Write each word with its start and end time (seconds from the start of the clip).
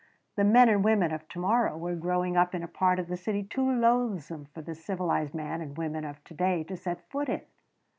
The 0.35 0.43
men 0.43 0.67
and 0.67 0.83
women 0.83 1.11
of 1.11 1.27
tomorrow 1.29 1.77
were 1.77 1.93
growing 1.93 2.35
up 2.35 2.55
in 2.55 2.63
a 2.63 2.67
part 2.67 2.97
of 2.97 3.07
the 3.07 3.15
city 3.15 3.43
too 3.43 3.71
loathsome 3.71 4.45
for 4.45 4.63
the 4.63 4.73
civilized 4.73 5.35
man 5.35 5.61
and 5.61 5.77
woman 5.77 6.05
of 6.05 6.23
today 6.23 6.63
to 6.63 6.75
set 6.75 7.07
foot 7.11 7.29
in. 7.29 7.43